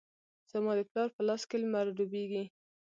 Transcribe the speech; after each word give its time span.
زما 0.51 0.71
د 0.77 0.81
پلار 0.89 1.09
په 1.15 1.21
لاس 1.27 1.41
کې 1.49 1.57
لمر 1.63 1.85
ډوبیږې 1.97 2.43